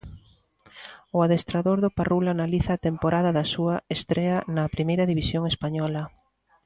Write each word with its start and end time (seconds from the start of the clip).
O 1.15 1.17
adestrador 1.25 1.77
do 1.81 1.93
Parrulo 1.97 2.29
analiza 2.31 2.71
a 2.73 2.83
temporada 2.87 3.29
da 3.37 3.45
súa 3.53 3.75
estrea 3.95 4.37
na 4.55 4.63
Primeira 4.75 5.05
División 5.11 5.43
española. 5.53 6.03